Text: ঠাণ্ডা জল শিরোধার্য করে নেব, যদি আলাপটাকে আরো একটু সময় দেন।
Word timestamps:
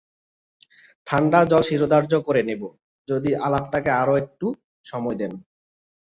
ঠাণ্ডা 1.07 1.39
জল 1.43 1.61
শিরোধার্য 1.61 2.11
করে 2.27 2.41
নেব, 2.43 2.61
যদি 3.07 3.29
আলাপটাকে 3.45 3.91
আরো 3.91 4.13
একটু 4.17 4.47
সময় 4.85 5.15
দেন। 5.15 5.33